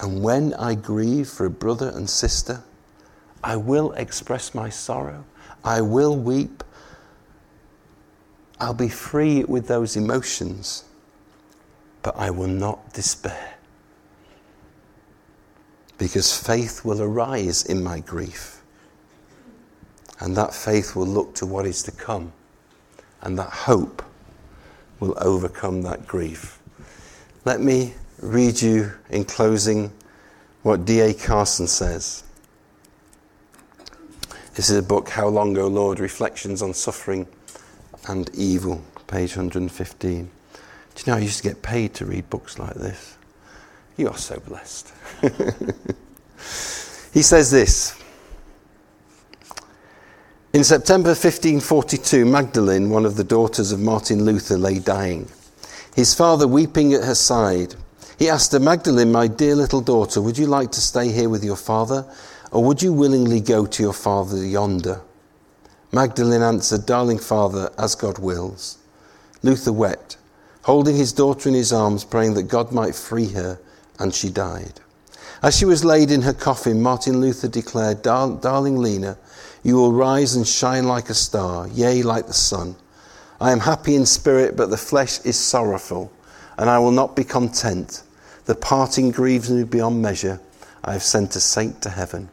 [0.01, 2.63] And when I grieve for a brother and sister,
[3.45, 5.25] I will express my sorrow.
[5.63, 6.65] I will weep.
[8.59, 10.85] I'll be free with those emotions
[12.05, 13.55] but I will not despair.
[15.97, 18.63] Because faith will arise in my grief.
[20.21, 22.33] And that faith will look to what is to come.
[23.23, 24.05] And that hope
[25.01, 26.61] will overcome that grief.
[27.47, 29.91] Let me read you in closing
[30.63, 31.15] what D.A.
[31.15, 32.23] Carson says.
[34.55, 35.99] This is a book, How Long, O Lord?
[35.99, 37.27] Reflections on Suffering
[38.07, 40.25] and Evil, page 115.
[40.25, 40.29] Do
[40.97, 43.19] you know I used to get paid to read books like this?
[43.97, 44.93] You are so blessed.
[47.13, 48.01] he says this.
[50.53, 55.29] In September 1542, Magdalene, one of the daughters of Martin Luther, lay dying.
[55.97, 57.75] His father weeping at her side.
[58.21, 61.43] He asked her, Magdalene, my dear little daughter, would you like to stay here with
[61.43, 62.07] your father,
[62.55, 65.03] or would you willingly go to your father yonder?
[65.93, 68.79] Magdalene answered, Darling father, as God wills.
[69.43, 70.17] Luther wept
[70.65, 73.59] holding his daughter in his arms, praying that God might free her,
[73.99, 74.81] and she died.
[75.43, 79.19] As she was laid in her coffin, Martin Luther declared, Darling Lena,
[79.63, 82.77] you will rise and shine like a star, yea, like the sun.
[83.41, 86.11] I am happy in spirit, but the flesh is sorrowful,
[86.57, 88.03] and I will not be content.
[88.47, 90.41] The parting grieves me beyond measure.
[90.83, 92.31] I have sent a saint to heaven.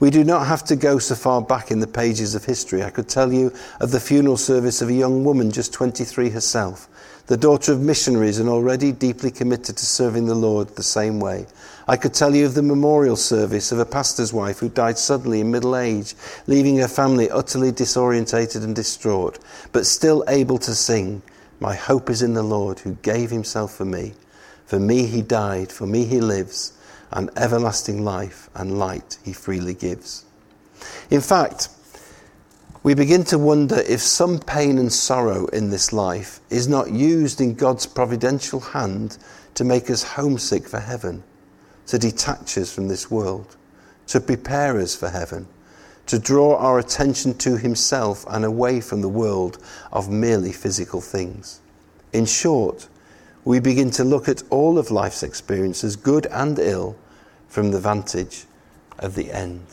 [0.00, 2.82] We do not have to go so far back in the pages of history.
[2.82, 6.88] I could tell you of the funeral service of a young woman, just 23 herself,
[7.26, 11.46] the daughter of missionaries and already deeply committed to serving the Lord the same way.
[11.88, 15.40] I could tell you of the memorial service of a pastor's wife who died suddenly
[15.40, 16.14] in middle age,
[16.46, 19.38] leaving her family utterly disorientated and distraught,
[19.72, 21.22] but still able to sing,
[21.60, 24.14] My hope is in the Lord who gave himself for me.
[24.66, 26.72] For me he died, for me he lives,
[27.10, 30.24] and everlasting life and light he freely gives.
[31.10, 31.68] In fact,
[32.82, 37.40] we begin to wonder if some pain and sorrow in this life is not used
[37.40, 39.18] in God's providential hand
[39.54, 41.24] to make us homesick for heaven,
[41.86, 43.56] to detach us from this world,
[44.06, 45.48] to prepare us for heaven,
[46.06, 49.58] to draw our attention to Himself and away from the world
[49.92, 51.60] of merely physical things.
[52.12, 52.88] In short,
[53.48, 56.94] we begin to look at all of life's experiences, good and ill,
[57.48, 58.44] from the vantage
[58.98, 59.64] of the end.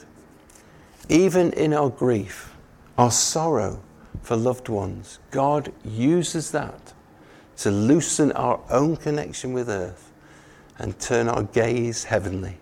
[1.10, 2.56] Even in our grief,
[2.98, 3.84] our sorrow
[4.22, 6.94] for loved ones, God uses that
[7.58, 10.10] to loosen our own connection with earth
[10.80, 12.56] and turn our gaze heavenly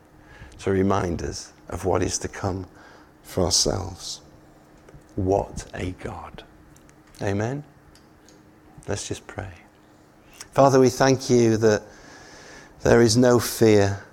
[0.62, 2.66] to remind us of what is to come
[3.22, 4.22] for ourselves.
[5.16, 6.44] What a God.
[7.22, 7.64] Amen.
[8.88, 9.63] Let's just pray.
[10.54, 11.82] Father, we thank you that
[12.84, 14.06] there is no fear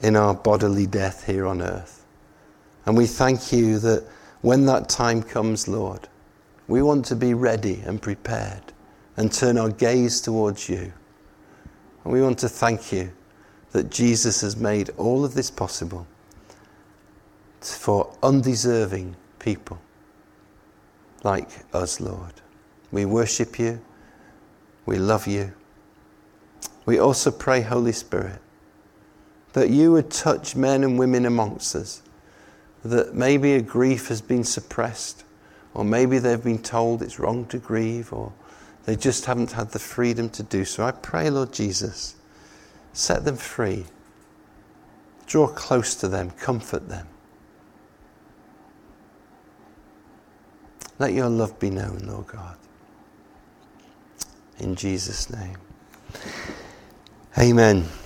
[0.00, 2.06] in our bodily death here on earth.
[2.86, 4.08] And we thank you that
[4.40, 6.08] when that time comes, Lord,
[6.66, 8.62] we want to be ready and prepared
[9.18, 10.94] and turn our gaze towards you.
[12.04, 13.12] And we want to thank you
[13.72, 16.06] that Jesus has made all of this possible
[17.60, 19.78] for undeserving people
[21.22, 22.32] like us, Lord.
[22.90, 23.78] We worship you.
[24.86, 25.52] We love you.
[26.84, 28.40] We also pray, Holy Spirit,
[29.52, 32.02] that you would touch men and women amongst us
[32.84, 35.24] that maybe a grief has been suppressed,
[35.74, 38.32] or maybe they've been told it's wrong to grieve, or
[38.84, 40.84] they just haven't had the freedom to do so.
[40.84, 42.16] I pray, Lord Jesus,
[42.92, 43.86] set them free.
[45.26, 47.06] Draw close to them, comfort them.
[50.98, 52.56] Let your love be known, Lord God.
[54.58, 55.56] In Jesus' name.
[57.38, 57.92] Amen.